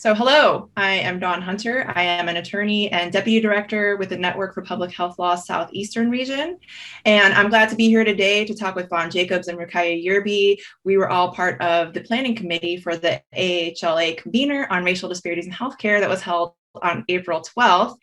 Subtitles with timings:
[0.00, 1.92] So, hello, I am Dawn Hunter.
[1.94, 6.08] I am an attorney and deputy director with the Network for Public Health Law Southeastern
[6.08, 6.56] Region.
[7.04, 10.58] And I'm glad to be here today to talk with Vaughn Jacobs and Ruqaiijah Yearby.
[10.84, 15.44] We were all part of the planning committee for the AHLA convener on racial disparities
[15.44, 17.98] in healthcare that was held on April 12th.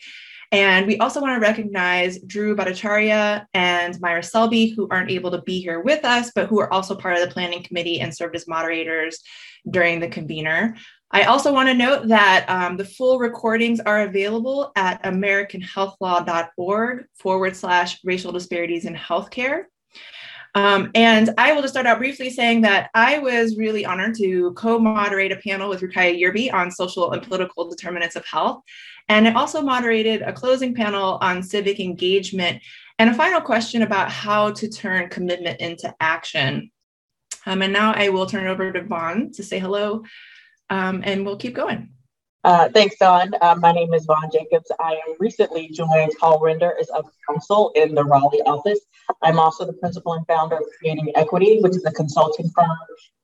[0.52, 5.42] And we also want to recognize Dru Bhattacharya and Myra Selby, who aren't able to
[5.42, 8.36] be here with us, but who are also part of the planning committee and served
[8.36, 9.20] as moderators
[9.70, 10.76] during the convener.
[11.12, 17.56] I also want to note that um, the full recordings are available at americanhealthlaw.org forward
[17.56, 19.64] slash racial disparities in healthcare.
[20.56, 24.52] Um, and I will just start out briefly saying that I was really honored to
[24.54, 28.64] co moderate a panel with Ruqaiijah Yearby on social and political determinants of health.
[29.08, 32.64] And I also moderated a closing panel on civic engagement
[33.00, 36.72] and a final question about how to turn commitment into action.
[37.46, 40.04] Um, and now I will turn it over to Vaughn to say hello
[40.70, 41.90] um, and we'll keep going.
[42.44, 43.34] Uh, thanks, Dawn.
[43.42, 44.72] Uh, my name is Vaughn Jacobs.
[44.80, 48.80] I am recently joined Hall Render as a counsel in the Raleigh office.
[49.22, 52.70] I'm also the principal and founder of Creating Equity, which is a consulting firm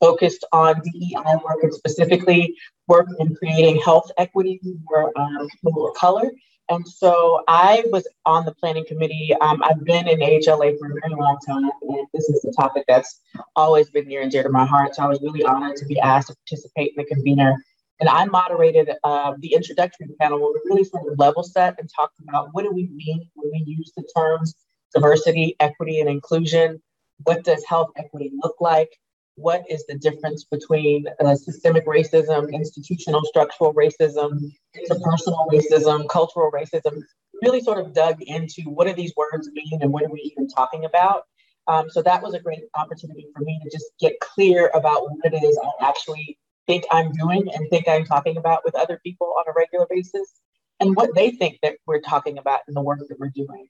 [0.01, 2.53] focused on DEI work and specifically
[2.87, 6.29] work in creating health equity for um, people of color.
[6.73, 9.33] And so I was on the planning committee.
[9.41, 12.85] Um, I've been in HLA for a very long time, and this is a topic
[12.87, 13.19] that's
[13.55, 14.95] always been near and dear to my heart.
[14.95, 17.63] So I was really honored to be asked to participate in the convener.
[17.99, 21.89] And I moderated uh, the introductory panel where we really sort of level set and
[21.95, 24.55] talked about what do we mean when we use the terms
[24.93, 26.81] diversity, equity, and inclusion.
[27.23, 28.89] What does health equity look like?
[29.35, 34.39] What is the difference between uh, systemic racism, institutional structural racism,
[34.77, 37.01] interpersonal racism, cultural racism,
[37.41, 40.47] really sort of dug into what do these words mean and what are we even
[40.47, 41.23] talking about.
[41.67, 45.33] Um, so that was a great opportunity for me to just get clear about what
[45.33, 49.33] it is I actually think I'm doing and think I'm talking about with other people
[49.37, 50.33] on a regular basis
[50.79, 53.67] and what they think that we're talking about in the work that we're doing.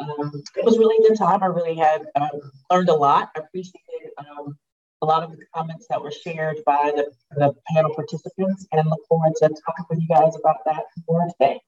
[0.00, 1.42] Um, it was really a good time.
[1.42, 3.30] I really had um, learned a lot.
[3.34, 4.56] I appreciated um,
[5.02, 9.06] a lot of the comments that were shared by the, the panel participants and look
[9.08, 11.60] forward to talking with you guys about that more today.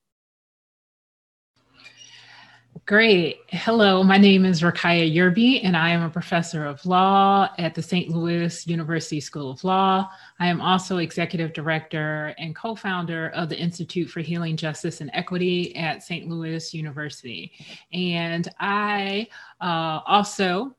[2.86, 3.40] Great.
[3.48, 7.82] Hello, my name is Ruqaiijah Yearby, and I am a professor of law at the
[7.82, 8.08] St.
[8.08, 10.08] Louis University School of Law.
[10.40, 15.10] I am also executive director and co founder of the Institute for Healing Justice and
[15.12, 16.28] Equity at St.
[16.28, 17.52] Louis University.
[17.92, 19.28] And I
[19.60, 20.74] uh, also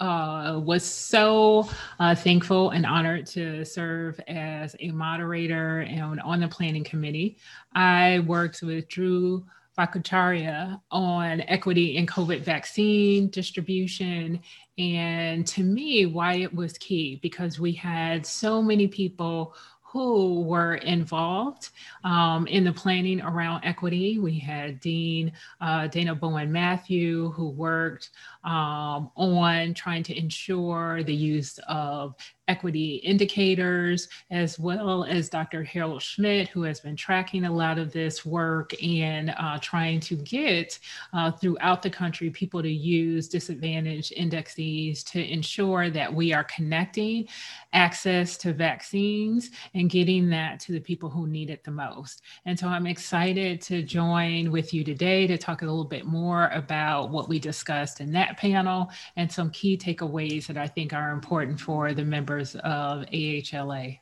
[0.00, 6.48] uh, was so uh, thankful and honored to serve as a moderator and on the
[6.48, 7.38] planning committee.
[7.74, 9.44] I worked with Dru
[9.78, 14.40] Bhattacharya on equity in COVID vaccine distribution.
[14.78, 19.54] And to me, why it was key because we had so many people
[19.92, 21.68] who were involved
[22.02, 24.18] um, in the planning around equity.
[24.18, 28.08] We had Dean uh, Dayna Bowen Matthew, who worked
[28.42, 32.14] um, on trying to ensure the use of
[32.48, 35.62] equity indicators, as well as Dr.
[35.62, 40.16] Harald Schmidt, who has been tracking a lot of this work and uh, trying to
[40.16, 40.78] get
[41.12, 47.28] uh, throughout the country people to use disadvantaged indexes to ensure that we are connecting
[47.72, 52.22] access to vaccines and getting that to the people who need it the most.
[52.44, 56.48] And so I'm excited to join with you today to talk a little bit more
[56.48, 61.12] about what we discussed in that panel and some key takeaways that I think are
[61.12, 63.98] important for the members of AHLA.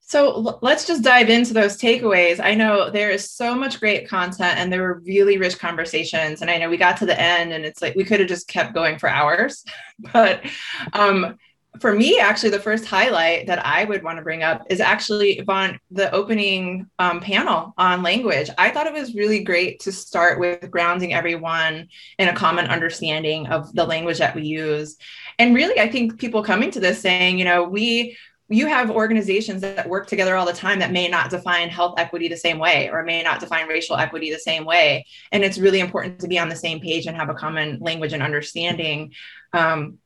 [0.00, 2.40] So let's just dive into those takeaways.
[2.42, 6.40] I know there is so much great content and there were really rich conversations.
[6.40, 8.48] And I know we got to the end and it's like we could have just
[8.48, 9.64] kept going for hours.
[10.12, 10.44] But
[10.92, 11.36] um,
[11.80, 15.42] for me, actually, the first highlight that I would want to bring up is actually
[15.46, 18.50] on the opening um, panel on language.
[18.58, 21.88] I thought it was really great to start with grounding everyone
[22.18, 24.96] in a common understanding of the language that we use.
[25.38, 28.16] And really, I think people coming to this saying, you know, we
[28.50, 32.28] you have organizations that work together all the time that may not define health equity
[32.28, 35.80] the same way or may not define racial equity the same way and it's really
[35.80, 39.12] important to be on the same page and have a common language and understanding
[39.52, 39.98] um,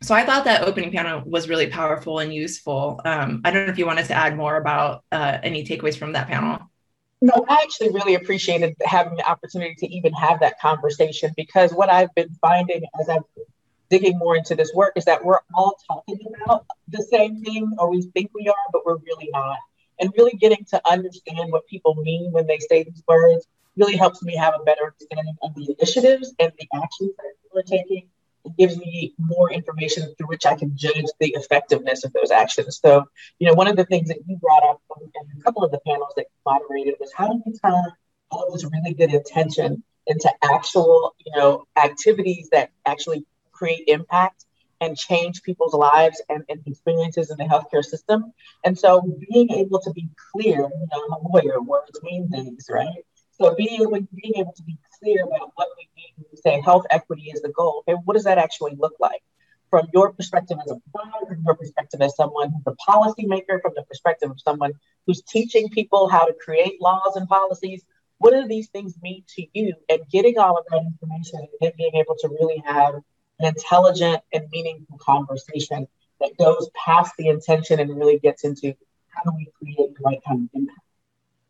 [0.00, 3.00] so I thought that opening panel was really powerful and useful.
[3.04, 6.12] Um, I don't know if you wanted to add more about uh, any takeaways from
[6.12, 6.58] that panel.
[7.22, 11.90] No, I actually really appreciated having the opportunity to even have that conversation because what
[11.90, 13.22] I've been finding as I'm
[13.88, 17.90] digging more into this work is that we're all talking about the same thing, or
[17.90, 19.58] we think we are, but we're really not.
[20.00, 23.46] And really getting to understand what people mean when they say these words
[23.76, 27.58] really helps me have a better understanding of the initiatives and the actions that people
[27.58, 28.08] are taking
[28.44, 32.78] it gives me more information through which I can judge the effectiveness of those actions.
[32.82, 33.04] So,
[33.38, 35.80] you know, one of the things that you brought up in a couple of the
[35.86, 37.92] panels that you moderated was how do you turn
[38.30, 44.44] all of this really good intention into actual, you know, activities that actually create impact
[44.80, 48.32] and change people's lives and, and experiences in the healthcare system.
[48.64, 49.00] And so
[49.30, 53.04] being able to be clear, you know, I'm a lawyer, words mean things, right?
[53.30, 55.88] So being able, being able to be clear about what we
[56.44, 57.84] say health equity is the goal.
[57.88, 59.22] Okay, what does that actually look like?
[59.70, 63.72] From your perspective as a provider, from your perspective as someone who's a policymaker, from
[63.74, 64.72] the perspective of someone
[65.06, 67.84] who's teaching people how to create laws and policies,
[68.18, 69.74] what do these things mean to you?
[69.88, 72.94] And getting all of that information and being able to really have
[73.40, 75.88] an intelligent and meaningful conversation
[76.20, 78.74] that goes past the intention and really gets into
[79.08, 80.78] how do we create the right kind of impact.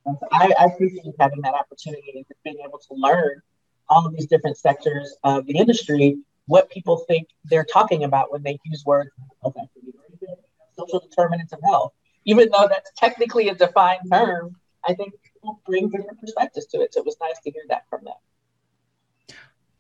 [0.05, 3.43] So I, I appreciate having that opportunity and being able to learn
[3.89, 8.43] all of these different sectors of the industry, what people think they're talking about when
[8.43, 9.11] they use words
[9.43, 10.35] health equity or even
[10.79, 11.93] social determinants of health.
[12.27, 16.95] Even though that's technically a defined term, I think people bring different perspectives to it.
[16.95, 18.15] So it was nice to hear that from them.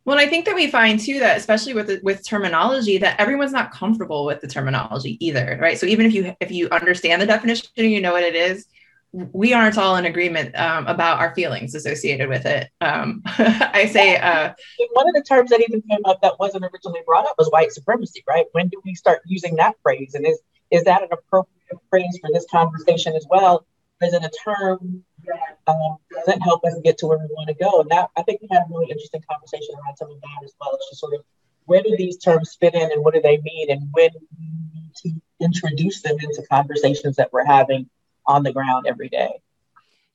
[0.06, 3.72] Well, I think that we find too that especially with with terminology that everyone's not
[3.72, 5.78] comfortable with the terminology either, right?
[5.78, 8.66] So even if you if you understand the definition, you know what it is,
[9.14, 12.68] we aren't all in agreement um, about our feelings associated with it.
[12.80, 14.52] Um, I say uh,
[14.92, 17.72] one of the terms that even came up that wasn't originally brought up was white
[17.72, 18.46] supremacy, right?
[18.52, 20.40] When do we start using that phrase, and is
[20.70, 23.66] is that an appropriate phrase for this conversation as well?
[24.02, 27.54] Is it a term that um, doesn't help us get to where we want to
[27.54, 27.80] go.
[27.80, 30.52] And that I think we had a really interesting conversation around some of that as
[30.60, 30.70] well.
[30.74, 31.20] It's just sort of
[31.66, 34.92] where do these terms fit in and what do they mean and when we need
[34.96, 37.88] to introduce them into conversations that we're having
[38.26, 39.30] on the ground every day.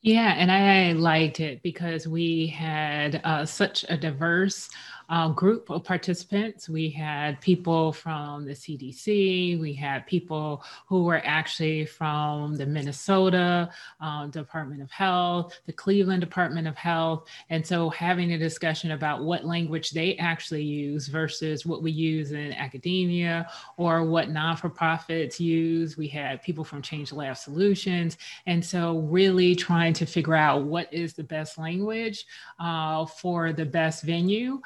[0.02, 4.70] Yeah, and I liked it because we had uh, such a diverse
[5.10, 6.68] uh, group of participants.
[6.68, 13.70] We had people from the CDC, we had people who were actually from the Minnesota
[14.00, 17.26] um, Department of Health, the Cleveland Department of Health.
[17.50, 22.30] And so having a discussion about what language they actually use versus what we use
[22.30, 25.96] in academia or what non for profits use.
[25.96, 28.16] We had people from Change Lab Solutions.
[28.46, 32.26] And so really trying to figure out what is the best language
[32.60, 34.60] uh, for the best venue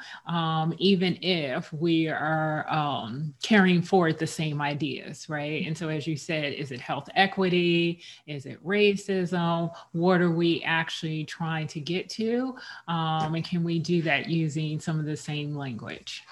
[0.79, 5.65] even if we are um, carrying forward the same ideas, right?
[5.65, 8.01] And so, as you said, is it health equity?
[8.27, 9.71] Is it racism?
[9.93, 12.55] What are we actually trying to get to?
[12.87, 16.23] Um, and can we do that using some of the same language?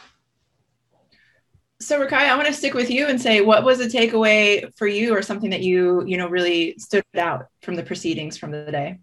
[1.80, 4.88] So Rakai, I want to stick with you and say, what was a takeaway for
[4.88, 8.72] you, or something that you, you know, really stood out from the proceedings from the
[8.72, 9.00] day?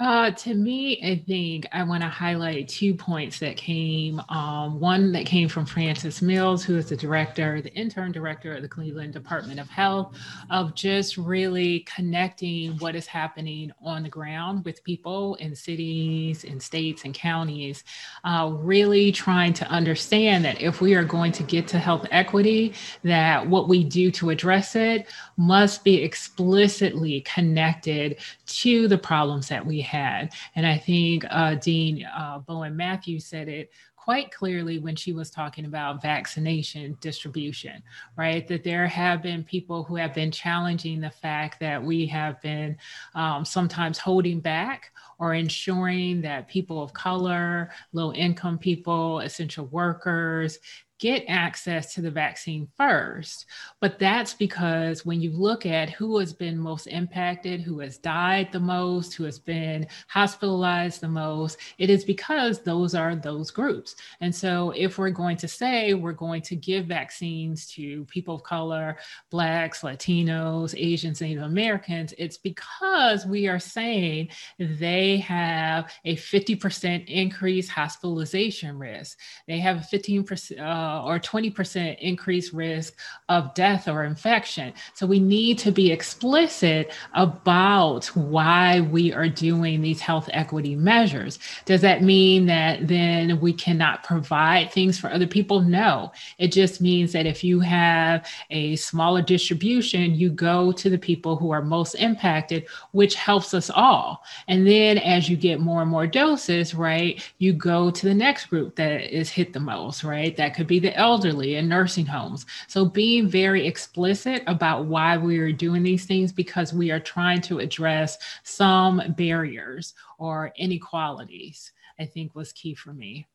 [0.00, 4.20] Uh, to me, I think I want to highlight two points that came.
[4.28, 8.62] Um, one that came from Francis Mills, who is the director, the intern director of
[8.62, 10.16] the Cleveland Department of Health,
[10.50, 16.58] of just really connecting what is happening on the ground with people in cities, in
[16.58, 17.84] states, and counties.
[18.24, 22.74] Uh, really trying to understand that if we are going to get to health equity,
[23.04, 25.06] that what we do to address it
[25.36, 28.16] must be explicitly connected
[28.46, 30.32] to the problems that we had.
[30.56, 33.70] And I think uh, Dean uh, Bowen Matthews said it
[34.04, 37.82] quite clearly when she was talking about vaccination distribution,
[38.16, 38.46] right?
[38.46, 42.76] That there have been people who have been challenging the fact that we have been
[43.14, 50.58] um, sometimes holding back or ensuring that people of color, low income people, essential workers,
[50.98, 53.46] get access to the vaccine first.
[53.80, 58.50] But that's because when you look at who has been most impacted, who has died
[58.52, 63.96] the most, who has been hospitalized the most, it is because those are those groups.
[64.20, 68.44] And so if we're going to say we're going to give vaccines to people of
[68.44, 68.96] color,
[69.30, 77.70] Blacks, Latinos, Asians, Native Americans, it's because we are saying they have a 50% increased
[77.70, 79.18] hospitalization risk.
[79.48, 80.60] They have a 15%.
[80.60, 82.94] Uh, uh, or 20% increased risk
[83.28, 84.72] of death or infection.
[84.92, 91.38] So we need to be explicit about why we are doing these health equity measures.
[91.64, 95.60] Does that mean that then we cannot provide things for other people?
[95.60, 96.12] No.
[96.38, 101.36] It just means that if you have a smaller distribution, you go to the people
[101.36, 104.22] who are most impacted, which helps us all.
[104.48, 108.46] And then as you get more and more doses, right, you go to the next
[108.46, 110.36] group that is hit the most, right?
[110.36, 112.46] That could be the elderly in nursing homes.
[112.68, 117.40] So being very explicit about why we are doing these things because we are trying
[117.42, 123.26] to address some barriers or inequalities, I think was key for me.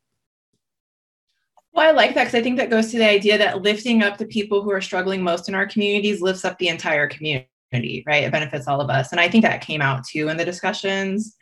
[1.72, 4.18] Well, I like that because I think that goes to the idea that lifting up
[4.18, 8.24] the people who are struggling most in our communities lifts up the entire community, right?
[8.24, 9.12] It benefits all of us.
[9.12, 11.36] And I think that came out too in the discussions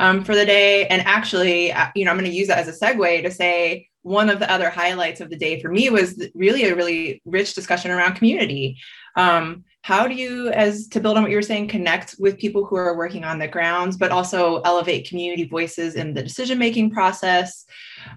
[0.00, 0.86] um, for the day.
[0.86, 3.88] And actually, uh, you know, I'm going to use that as a segue to say
[4.08, 7.54] one of the other highlights of the day for me was really a really rich
[7.54, 8.78] discussion around community.
[9.16, 12.64] Um, how do you, as to build on what you were saying, connect with people
[12.64, 16.90] who are working on the grounds, but also elevate community voices in the decision making
[16.90, 17.64] process?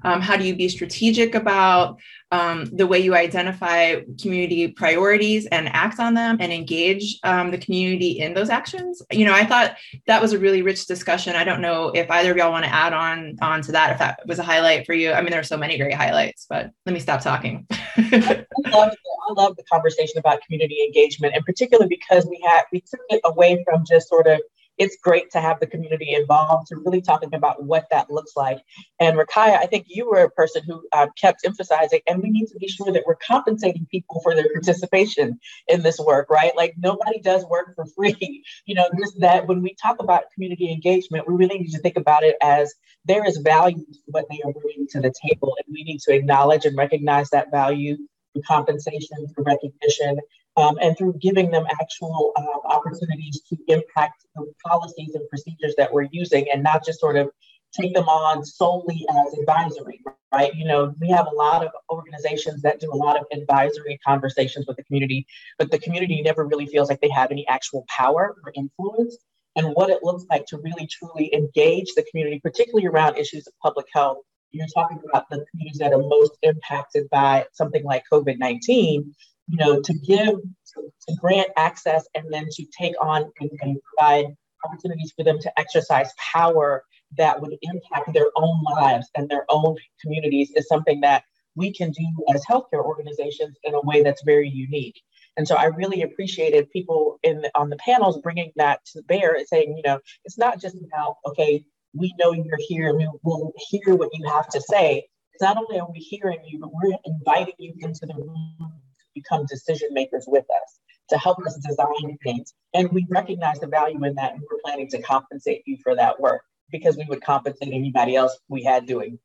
[0.04, 2.00] Um, how do you be strategic about
[2.32, 7.58] um, the way you identify community priorities and act on them and engage um, the
[7.58, 9.02] community in those actions?
[9.12, 9.76] You know, I thought
[10.08, 11.36] that was a really rich discussion.
[11.36, 14.00] I don't know if either of y'all want to add on on to that, if
[14.00, 15.12] that was a highlight for you.
[15.12, 17.68] I mean, there are so many great highlights, but let me stop talking.
[17.98, 18.94] I, love,
[19.30, 23.22] I love the conversation about community engagement, and particularly because we had we took it
[23.24, 24.40] away from just sort of
[24.82, 28.58] it's great to have the community involved to really talking about what that looks like.
[29.00, 32.48] And Ruqaiijah, I think you were a person who uh, kept emphasizing, and we need
[32.48, 36.52] to be sure that we're compensating people for their participation in this work, right?
[36.58, 38.44] Like nobody does work for free.
[38.66, 41.98] You know, just that when we talk about community engagement, we really need to think
[41.98, 42.74] about it as
[43.06, 46.14] there is value to what they are bringing to the table, and we need to
[46.14, 47.98] acknowledge and recognize that value
[48.34, 50.20] through compensation, through recognition,
[50.58, 55.92] um, and through giving them actual uh, opportunities to impact the policies and procedures that
[55.92, 57.30] we're using and not just sort of
[57.74, 60.02] take them on solely as advisory,
[60.34, 60.54] right?
[60.56, 64.66] You know, we have a lot of organizations that do a lot of advisory conversations
[64.68, 65.26] with the community,
[65.58, 69.18] but the community never really feels like they have any actual power or influence.
[69.56, 73.54] And what it looks like to really truly engage the community, particularly around issues of
[73.62, 74.18] public health.
[74.52, 79.14] You're talking about the communities that are most impacted by something like COVID 19
[79.52, 80.36] you know, to give,
[80.74, 84.26] to, grant access and then to take on and, and provide
[84.64, 86.86] opportunities for them to exercise power
[87.18, 91.24] that would impact their own lives and their own communities is something that
[91.56, 95.02] we can do as healthcare organizations in a way that's very unique.
[95.36, 99.34] And so I really appreciated people in the, on the panels bringing that to bear
[99.34, 103.10] and saying, you know, it's not just about, okay, we know you're here and we
[103.24, 105.06] will hear what you have to say.
[105.34, 108.82] It's not only are we hearing you, but we're inviting you into the room
[109.14, 112.54] become decision makers with us to help us design things.
[112.74, 116.20] And we recognize the value in that, and we're planning to compensate you for that
[116.20, 119.20] work because we would compensate anybody else we had doing.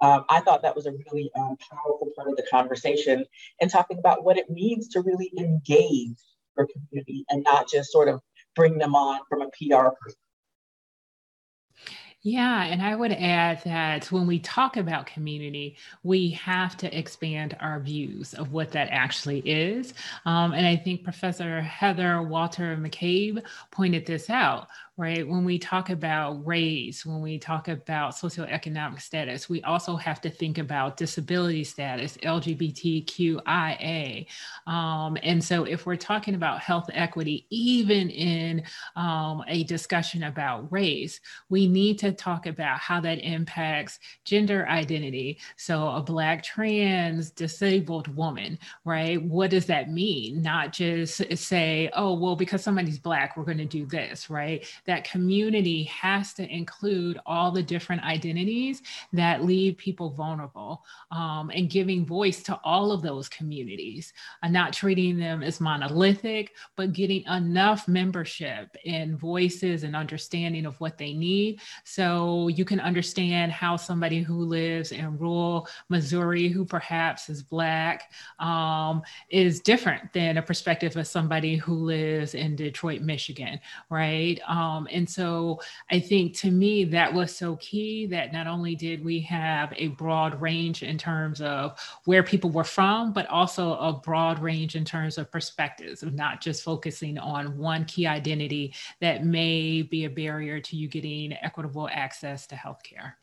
[0.00, 3.24] Um, I thought that was a really um, powerful part of the conversation
[3.60, 6.18] and talking about what it means to really engage
[6.56, 8.20] your community and not just sort of
[8.54, 10.27] bring them on from a PR perspective.
[12.30, 17.56] Yeah, and I would add that when we talk about community, we have to expand
[17.58, 19.94] our views of what that actually is.
[20.26, 24.68] Um, and I think Professor Heather Walter McCabe pointed this out
[24.98, 25.26] right?
[25.26, 30.28] When we talk about race, when we talk about socioeconomic status, we also have to
[30.28, 34.26] think about disability status, LGBTQIA.
[34.66, 38.64] Um, and so, if we're talking about health equity, even in
[38.96, 45.38] um, a discussion about race, we need to talk about how that impacts gender identity.
[45.56, 49.22] So, a Black trans disabled woman, right?
[49.22, 50.42] What does that mean?
[50.42, 54.66] Not just say, oh, well, because somebody's Black, we're going to do this, right?
[54.88, 58.80] That community has to include all the different identities
[59.12, 64.72] that leave people vulnerable um, and giving voice to all of those communities and not
[64.72, 71.12] treating them as monolithic, but getting enough membership and voices and understanding of what they
[71.12, 71.60] need.
[71.84, 78.10] So you can understand how somebody who lives in rural Missouri, who perhaps is Black,
[78.38, 84.40] um, is different than a perspective of somebody who lives in Detroit, Michigan, right?
[84.48, 88.74] Um, um, and so I think to me, that was so key that not only
[88.74, 93.74] did we have a broad range in terms of where people were from, but also
[93.74, 98.74] a broad range in terms of perspectives of not just focusing on one key identity
[99.00, 103.14] that may be a barrier to you getting equitable access to healthcare.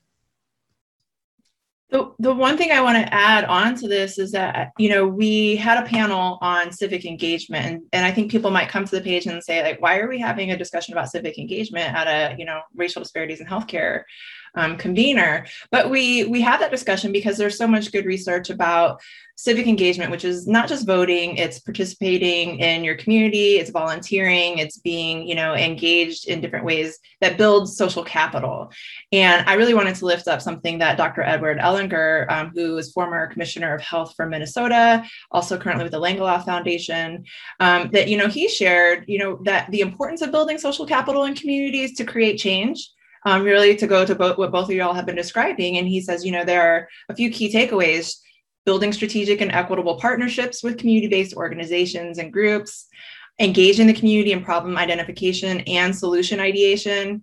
[1.96, 5.08] The, the one thing I want to add on to this is that, you know,
[5.08, 8.96] we had a panel on civic engagement, and, and I think people might come to
[8.98, 12.08] the page and say, like, why are we having a discussion about civic engagement at
[12.08, 14.04] a, you know, racial disparities in healthcare
[14.56, 15.46] um, convener?
[15.72, 19.02] But we we had that discussion because there's so much good research about
[19.38, 24.78] civic engagement, which is not just voting, it's participating in your community, it's volunteering, it's
[24.80, 28.72] being, you know, engaged in different ways that builds social capital.
[29.12, 31.22] And I really wanted to lift up something that Dr.
[31.22, 36.00] Edward Ehlinger, um, who is former commissioner of health for Minnesota, also currently with the
[36.00, 37.26] Langeloth Foundation,
[37.60, 41.26] um, that, you know, he shared, you know, that the importance of building social capital
[41.26, 42.90] in communities to create change
[43.26, 45.78] um, really to go to both what both of y'all have been describing.
[45.78, 48.16] And he says, you know, there are a few key takeaways
[48.66, 52.88] building strategic and equitable partnerships with community based organizations and groups,
[53.40, 57.22] engaging the community in problem identification and solution ideation.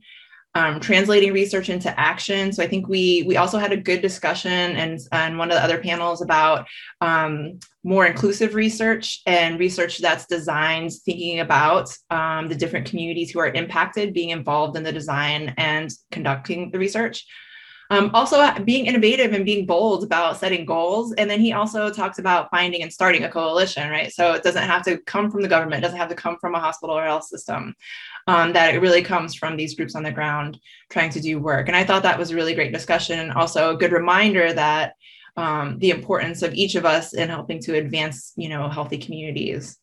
[0.54, 2.52] Um, translating research into action.
[2.52, 5.64] So I think we we also had a good discussion and and one of the
[5.64, 6.66] other panels about
[7.00, 13.40] um, more inclusive research and research that's designed thinking about um, the different communities who
[13.40, 17.24] are impacted being involved in the design and conducting the research.
[17.92, 21.12] Um, also, being innovative and being bold about setting goals.
[21.12, 24.10] And then he also talks about finding and starting a coalition, right?
[24.10, 26.54] So it doesn't have to come from the government, it doesn't have to come from
[26.54, 27.74] a hospital or health system,
[28.28, 30.58] um, that it really comes from these groups on the ground
[30.90, 31.68] trying to do work.
[31.68, 33.18] And I thought that was a really great discussion.
[33.18, 34.94] And also, a good reminder that
[35.36, 39.76] um, the importance of each of us in helping to advance, you know, healthy communities.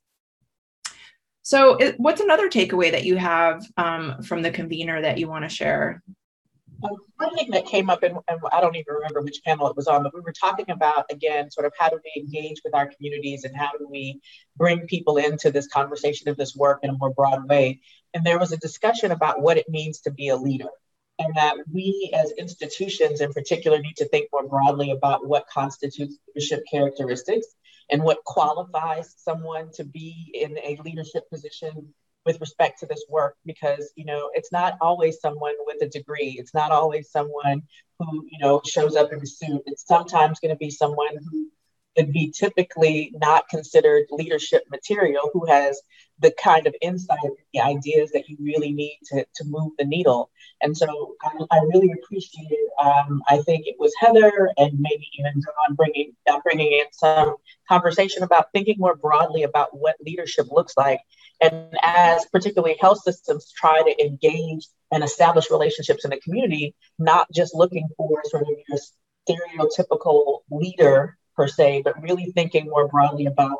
[1.43, 5.55] So, what's another takeaway that you have um, from the convener that you want to
[5.55, 6.01] share?
[6.79, 10.03] One thing that came up, and, I don't even remember which panel it was on,
[10.03, 13.43] but we were talking about again, sort of how do we engage with our communities
[13.43, 14.21] and how do we
[14.55, 17.81] bring people into this conversation of this work in a more broad way.
[18.13, 20.69] And there was a discussion about what it means to be a leader,
[21.19, 26.17] and that we as institutions in particular need to think more broadly about what constitutes
[26.27, 27.47] leadership characteristics
[27.91, 31.93] and what qualifies someone to be in a leadership position
[32.25, 36.35] with respect to this work because you know it's not always someone with a degree.
[36.39, 37.63] It's not always someone
[37.97, 39.63] who you know shows up in a suit.
[39.65, 41.49] It's sometimes going to be someone who
[41.97, 45.81] would be typically not considered leadership material who has
[46.19, 47.17] the kind of insight
[47.53, 50.29] the ideas that you really need to, to move the needle.
[50.61, 55.33] And so i, I really appreciated um, i think it was heather and maybe even
[55.41, 57.35] john bringing uh, bringing in some
[57.67, 60.99] conversation about thinking more broadly about what leadership looks like
[61.41, 67.27] and as particularly health systems try to engage and establish relationships in the community, not
[67.33, 68.77] just looking for sort of your
[69.29, 73.57] stereotypical leader per se, but really thinking more broadly about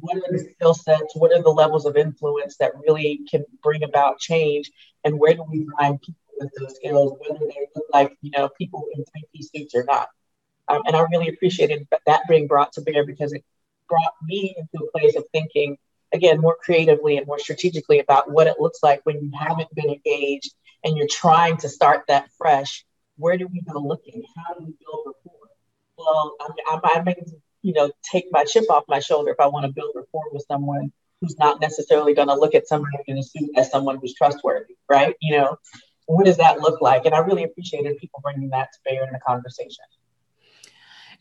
[0.00, 3.82] what are the skill sets, what are the levels of influence that really can bring
[3.82, 4.70] about change,
[5.04, 8.48] and where do we find people with those skills, whether they look like you know
[8.58, 10.08] people in three piece suits or not.
[10.68, 13.44] Um, and I really appreciated that being brought to bear because it
[13.88, 15.76] brought me into a place of thinking
[16.12, 19.90] again more creatively and more strategically about what it looks like when you haven't been
[19.90, 22.84] engaged and you're trying to start that fresh
[23.16, 24.24] where do we go looking?
[24.36, 25.48] How do we build rapport?
[25.96, 27.14] Well i'm, I'm, I'm
[27.62, 30.44] you know take my chip off my shoulder if i want to build rapport with
[30.48, 34.14] someone who's not necessarily going to look at somebody in a suit as someone who's
[34.14, 35.14] trustworthy right?
[35.20, 35.56] You know
[36.06, 37.06] what does that look like?
[37.06, 39.84] And i really appreciated people bringing that to bear in the conversation.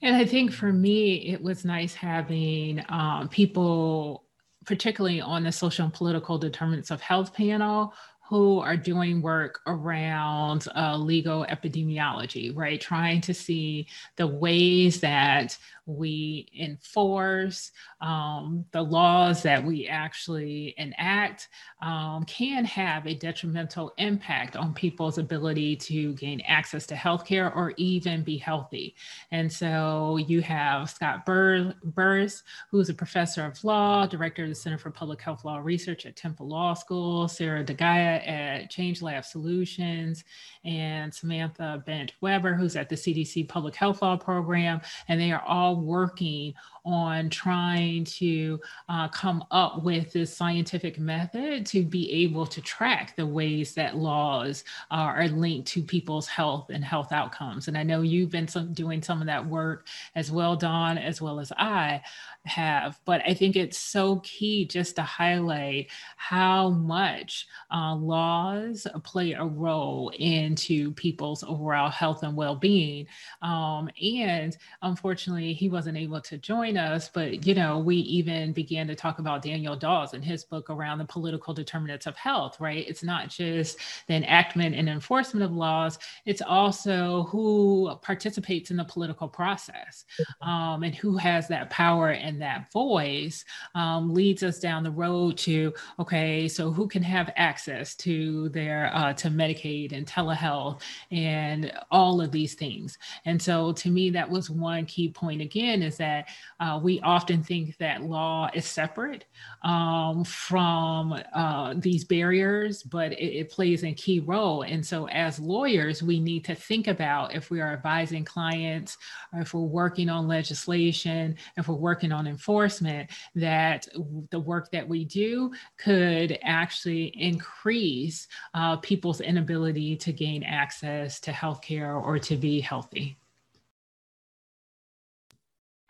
[0.02, 4.24] And I think for me, it was nice having um, people
[4.66, 7.94] particularly on the social and political determinants of health panel
[8.32, 12.80] who are doing work around uh, legal epidemiology, right?
[12.80, 15.58] Trying to see the ways that
[15.98, 21.50] we enforce, um, the laws that we actually enact
[21.82, 27.74] um, can have a detrimental impact on people's ability to gain access to healthcare or
[27.78, 28.96] even be healthy.
[29.32, 34.56] And so you have Scott Bur- Burris, who's a professor of law, director of the
[34.56, 39.02] Center for Public Health Law Research at Temple Law School, Sarah de Guia at Change
[39.02, 40.24] Lab Solutions,
[40.64, 44.82] and Samantha Bent Weber, who's at the CDC Public Health Law Program.
[45.08, 46.54] And they are all working
[46.86, 53.16] on trying to uh, come up with this scientific method to be able to track
[53.16, 57.68] the ways that laws are linked to people's health and health outcomes.
[57.68, 61.22] And I know you've been some, doing some of that work as well, Dawn, as
[61.22, 62.02] well as I
[62.46, 63.00] have.
[63.06, 69.46] But I think it's so key just to highlight how much uh, laws play a
[69.46, 73.08] role into people's overall health and well being.
[73.42, 78.88] Um, and unfortunately, he wasn't able to join us, but you know, we even began
[78.88, 82.86] to talk about Daniel Dawes and his book around the political determinants of health, right?
[82.88, 88.84] It's not just the enactment and enforcement of laws, it's also who participates in the
[88.86, 90.06] political process
[90.42, 95.38] um, and who has that power and that voice um, leads us down the road
[95.38, 100.82] to okay so who can have access to their uh, to medicaid and telehealth
[101.12, 105.82] and all of these things and so to me that was one key point again
[105.82, 106.28] is that
[106.62, 109.26] uh, we often think that law is separate
[109.64, 115.38] um, from uh, these barriers but it, it plays a key role and so as
[115.38, 118.98] lawyers we need to think about if we are advising clients
[119.34, 123.88] if we're working on legislation if we're working on on enforcement that
[124.30, 131.32] the work that we do could actually increase uh, people's inability to gain access to
[131.32, 133.18] healthcare or to be healthy.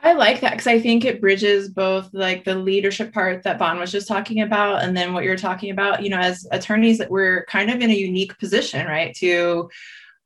[0.04, 3.80] I like that because I think it bridges both like the leadership part that Vaughn
[3.80, 6.02] was just talking about, and then what you're talking about.
[6.02, 9.70] You know, as attorneys, that we're kind of in a unique position, right, to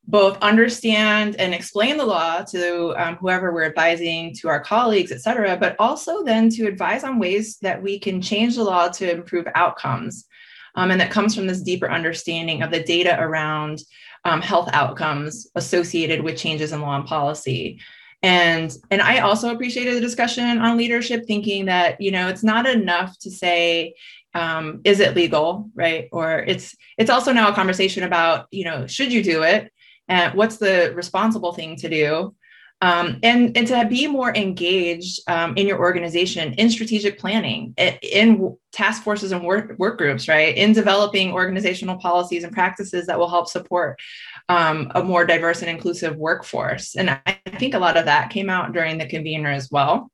[0.07, 5.21] both understand and explain the law to um, whoever we're advising, to our colleagues, et
[5.21, 9.11] cetera, but also then to advise on ways that we can change the law to
[9.11, 10.25] improve outcomes.
[10.75, 13.81] Um, and that comes from this deeper understanding of the data around
[14.25, 17.79] um, health outcomes associated with changes in law and policy
[18.25, 22.67] and and i also appreciated the discussion on leadership thinking that you know it's not
[22.67, 23.93] enough to say
[24.35, 26.09] um, is it legal right?
[26.11, 29.71] Or it's it's also now a conversation about you know should you do it?
[30.07, 32.35] And what's the responsible thing to do?
[32.81, 38.55] Um, and and to be more engaged um, in your organization in strategic planning in
[38.73, 40.55] task forces and work, work groups right?
[40.55, 43.97] In developing organizational policies and practices that will help support
[44.49, 48.49] um, a more diverse and inclusive workforce and i think a lot of that came
[48.49, 50.11] out during the convener as well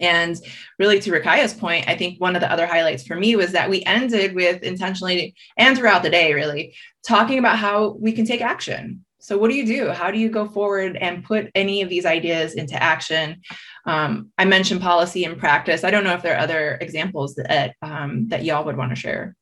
[0.00, 0.36] and
[0.78, 3.68] really, to Rukiah's point, I think one of the other highlights for me was that
[3.68, 6.74] we ended with intentionally and throughout the day, really
[7.06, 9.04] talking about how we can take action.
[9.18, 9.90] So, what do you do?
[9.90, 13.42] How do you go forward and put any of these ideas into action?
[13.84, 15.84] Um, I mentioned policy and practice.
[15.84, 18.96] I don't know if there are other examples that um, that y'all would want to
[18.96, 19.36] share.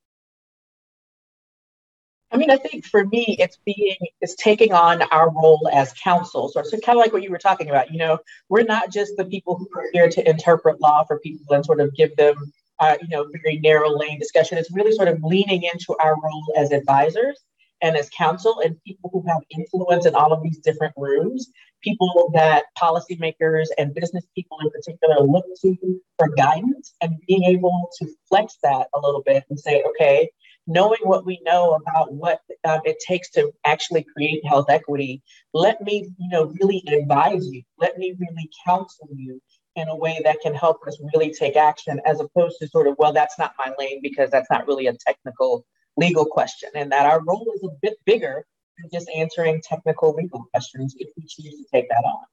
[2.30, 6.50] I mean, I think for me, it's being, it's taking on our role as counsel.
[6.50, 8.18] So, so kind of like what you were talking about, you know,
[8.50, 11.80] we're not just the people who are here to interpret law for people and sort
[11.80, 14.58] of give them, uh, you know, very narrow lane discussion.
[14.58, 17.38] It's really sort of leaning into our role as advisors
[17.80, 21.50] and as counsel and people who have influence in all of these different rooms,
[21.82, 25.76] people that policymakers and business people in particular look to
[26.18, 30.28] for guidance and being able to flex that a little bit and say, okay,
[30.68, 35.22] knowing what we know about what um, it takes to actually create health equity,
[35.54, 37.62] let me, you know, really advise you.
[37.78, 39.40] Let me really counsel you
[39.76, 42.96] in a way that can help us really take action, as opposed to sort of,
[42.98, 45.64] well, that's not my lane because that's not really a technical
[45.96, 48.44] legal question, and that our role is a bit bigger
[48.78, 52.24] than just answering technical legal questions if we choose to take that on.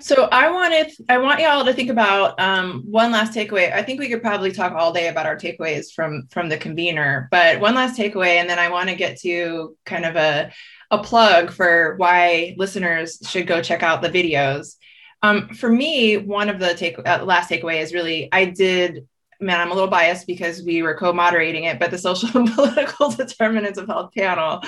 [0.00, 3.72] So I wanted, I want y'all to think about um, one last takeaway.
[3.72, 7.28] I think we could probably talk all day about our takeaways from from the convener,
[7.30, 10.50] but one last takeaway, and then I want to get to kind of a
[10.90, 14.76] a plug for why listeners should go check out the videos.
[15.22, 19.06] Um, for me, one of the take uh, last takeaway is really I did
[19.42, 23.10] man, I'm a little biased because we were co-moderating it, but the social and political
[23.16, 24.62] determinants of health panel.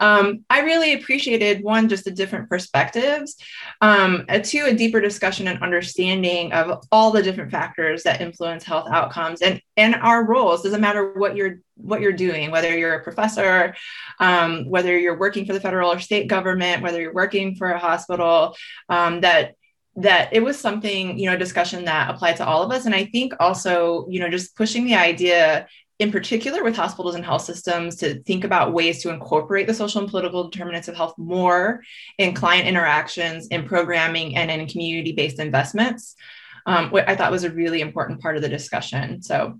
[0.00, 3.36] Um, I really appreciated one, just the different perspectives,
[3.80, 8.64] um, a two, a deeper discussion and understanding of all the different factors that influence
[8.64, 10.62] health outcomes and and our roles.
[10.62, 13.74] Doesn't matter what you're what you're doing, whether you're a professor,
[14.18, 17.78] um, whether you're working for the federal or state government, whether you're working for a
[17.78, 18.56] hospital,
[18.88, 19.54] um, that
[19.96, 22.86] that it was something you know a discussion that applied to all of us.
[22.86, 25.66] And i think also you know just pushing the idea
[25.98, 30.02] in particular with hospitals and health systems to think about ways to incorporate the social
[30.02, 31.82] and political determinants of health more
[32.18, 36.14] in client interactions in programming and in community based investments
[36.66, 39.22] um, what i thought was a really important part of the discussion.
[39.22, 39.58] So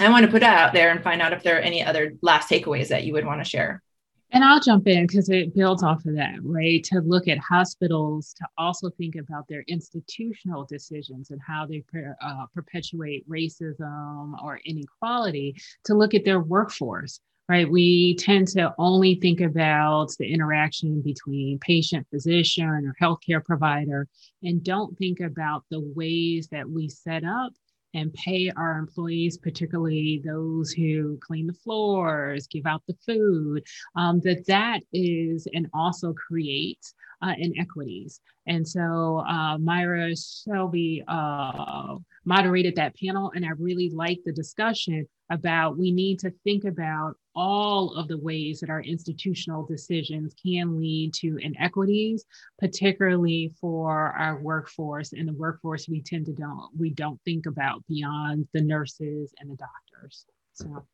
[0.00, 2.14] i want to put that out there and find out if there are any other
[2.22, 3.82] last takeaways that you would want to share
[4.32, 6.82] and I'll jump in because it builds off of that, right?
[6.84, 11.82] To look at hospitals, to also think about their institutional decisions and how they
[12.22, 17.68] uh, perpetuate racism or inequality, to look at their workforce, right?
[17.68, 24.06] We tend to only think about the interaction between patient, physician, or healthcare provider,
[24.42, 27.52] and don't think about the ways that we set up
[27.94, 33.64] and pay our employees, particularly those who clean the floors, give out the food,
[33.96, 38.20] um, that that is and also creates uh, inequities.
[38.46, 41.96] And so uh, Myra Selby uh,
[42.30, 47.14] moderated that panel, and I really liked the discussion about we need to think about
[47.34, 52.24] all of the ways that our institutional decisions can lead to inequities,
[52.60, 57.84] particularly for our workforce and the workforce we tend to don't we don't think about
[57.88, 60.24] beyond the nurses and the doctors.
[60.52, 60.86] So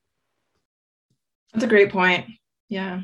[1.52, 2.24] that's a great point.
[2.70, 3.02] Yeah.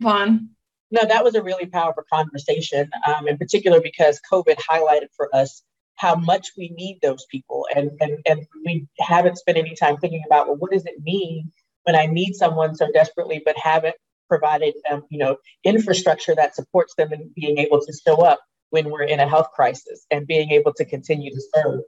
[0.00, 0.50] Vaughn.
[0.90, 5.62] No, that was a really powerful conversation, um, in particular because COVID highlighted for us
[6.00, 7.66] how much we need those people.
[7.76, 11.52] And, and, and we haven't spent any time thinking about, well, what does it mean
[11.84, 16.94] when I need someone so desperately, but haven't provided, um, you know, infrastructure that supports
[16.96, 20.52] them in being able to show up when we're in a health crisis and being
[20.52, 21.80] able to continue to serve.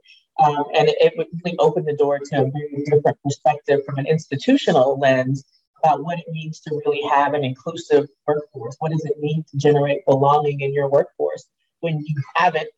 [0.45, 3.97] Um, and it, it would really open the door to a very different perspective from
[3.97, 5.43] an institutional lens
[5.83, 8.75] about what it means to really have an inclusive workforce.
[8.77, 11.45] What does it mean to generate belonging in your workforce
[11.79, 12.69] when you haven't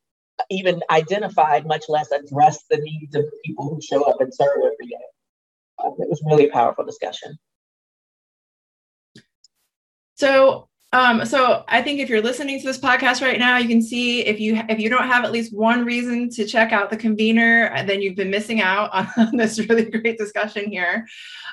[0.50, 4.58] even identified, much less addressed the needs of the people who show up and serve
[4.58, 5.06] every day?
[5.84, 7.38] Um, it was really a powerful discussion.
[10.16, 13.82] So um, so I think if you're listening to this podcast right now, you can
[13.82, 16.96] see if you if you don't have at least one reason to check out the
[16.96, 21.06] convener, uh, then you've been missing out on this really great discussion here.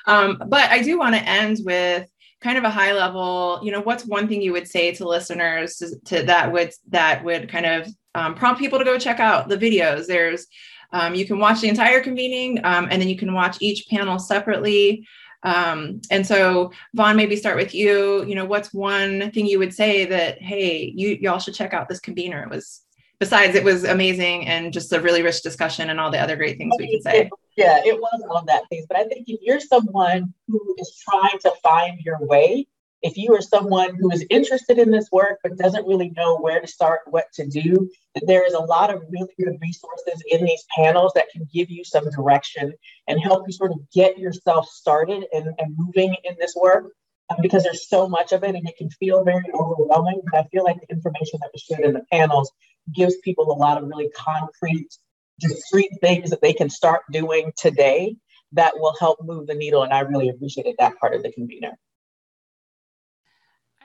[0.07, 2.09] Um, but I do want to end with
[2.43, 3.59] kind of a high level.
[3.63, 7.23] You know, what's one thing you would say to listeners to, to that would that
[7.23, 10.05] would kind of um, prompt people to go check out the videos?
[10.05, 10.47] There's
[10.91, 14.19] um, you can watch the entire convening, um, and then you can watch each panel
[14.19, 15.07] separately.
[15.41, 18.23] Um, and so, Vaughn, maybe start with you.
[18.25, 21.89] You know, what's one thing you would say that, hey, you y'all should check out
[21.89, 22.43] this convener?
[22.43, 22.81] It was
[23.19, 26.57] besides it was amazing and just a really rich discussion and all the other great
[26.57, 27.29] things we could say.
[27.55, 28.85] Yeah, it was of that things.
[28.87, 32.67] But I think if you're someone who is trying to find your way,
[33.03, 36.61] if you are someone who is interested in this work but doesn't really know where
[36.61, 37.89] to start, what to do,
[38.25, 41.83] there is a lot of really good resources in these panels that can give you
[41.83, 42.73] some direction
[43.07, 46.85] and help you sort of get yourself started and, and moving in this work
[47.29, 50.21] um, because there's so much of it and it can feel very overwhelming.
[50.31, 52.51] But I feel like the information that was shared in the panels
[52.95, 54.97] gives people a lot of really concrete,
[55.39, 58.15] discrete things that they can start doing today
[58.53, 59.83] that will help move the needle.
[59.83, 61.77] And I really appreciated that part of the convener.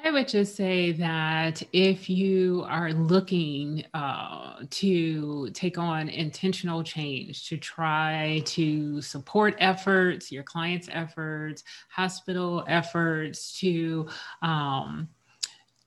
[0.05, 7.49] I would just say that if you are looking uh, to take on intentional change,
[7.49, 14.09] to try to support efforts, your clients' efforts, hospital efforts, to
[14.41, 15.09] um,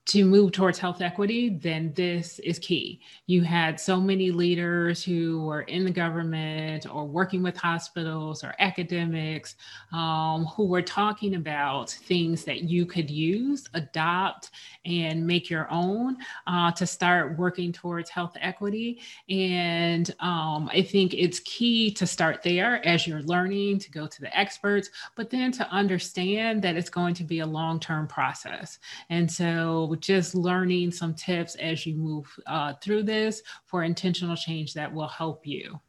[0.04, 3.00] to move towards health equity, then this is key.
[3.26, 8.52] You had so many leaders who were in the government or working with hospitals or
[8.58, 9.54] academics
[9.92, 14.50] um, who were talking about things that you could use, adopt,
[14.84, 16.16] and make your own
[16.48, 19.00] uh, to start working towards health equity.
[19.28, 24.20] And um, I think it's key to start there as you're learning to go to
[24.20, 28.80] the experts, but then to understand that it's going to be a long term process.
[29.08, 34.74] And so just learning some tips as you move uh, through this for intentional change
[34.74, 35.80] that will help you.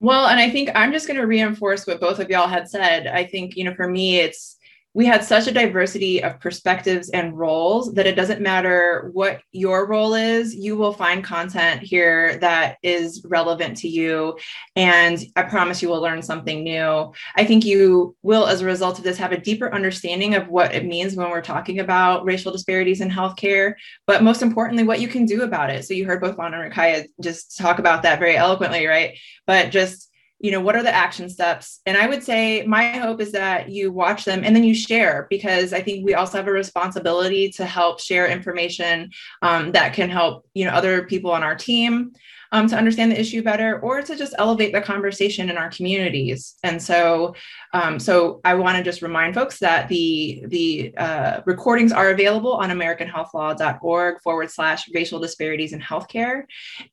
[0.00, 3.06] Well, and I think I'm just going to reinforce what both of y'all had said.
[3.06, 4.58] I think, you know, for me, it's
[4.94, 9.86] we had such a diversity of perspectives and roles that it doesn't matter what your
[9.86, 14.38] role is, you will find content here that is relevant to you.
[14.76, 17.12] And I promise you will learn something new.
[17.34, 20.72] I think you will, as a result of this, have a deeper understanding of what
[20.72, 23.74] it means when we're talking about racial disparities in healthcare,
[24.06, 25.84] but most importantly, what you can do about it.
[25.84, 29.18] So you heard both Vaughn and Ruqaiijah just talk about that very eloquently, right?
[29.44, 30.10] But just
[30.44, 31.80] you know what are the action steps?
[31.86, 35.26] And i would say my hope is that you watch them and then you share
[35.30, 40.10] because i think we also have a responsibility to help share information um, that can
[40.10, 42.12] help you know other people on our team
[42.54, 46.54] um, to understand the issue better or to just elevate the conversation in our communities.
[46.62, 47.34] And so,
[47.72, 52.52] um, so I want to just remind folks that the the uh, recordings are available
[52.52, 56.44] on AmericanHealthLaw.org forward slash racial disparities in healthcare.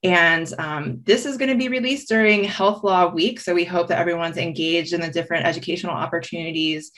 [0.02, 3.40] And um, this is going to be released during Health Law Week.
[3.40, 6.92] So we hope that everyone's engaged in the different educational opportunities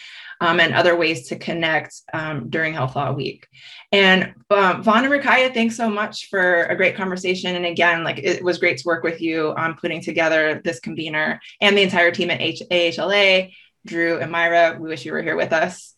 [0.43, 3.47] um, and other ways to connect um, during Health Law Week.
[3.91, 7.55] And um, Vaughn and Ruqaiijah, thanks so much for a great conversation.
[7.55, 11.41] And again, like it was great to work with you on putting together this convener
[11.59, 13.51] and the entire team at H- AHLA.
[13.85, 15.95] Dru and Myra, we wish you were here with us.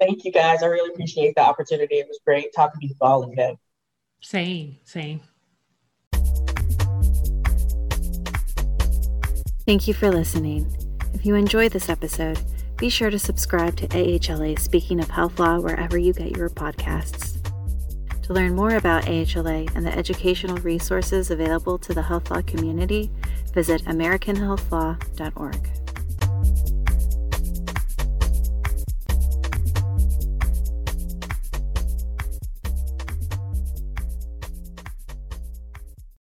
[0.00, 0.62] Thank you guys.
[0.62, 1.96] I really appreciate the opportunity.
[1.96, 3.56] It was great talking to you all again.
[4.22, 5.20] Same, same.
[9.66, 10.74] Thank you for listening.
[11.12, 12.40] If you enjoyed this episode,
[12.78, 17.35] be sure to subscribe to AHLA Speaking of Health Law wherever you get your podcasts.
[18.26, 23.08] To learn more about AHLA and the educational resources available to the health law community,
[23.54, 25.85] visit AmericanHealthLaw.org.